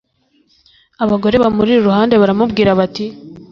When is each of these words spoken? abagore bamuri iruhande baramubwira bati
abagore 1.03 1.35
bamuri 1.43 1.71
iruhande 1.75 2.15
baramubwira 2.21 2.71
bati 2.79 3.05